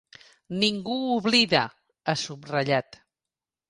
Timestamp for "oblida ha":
1.19-2.19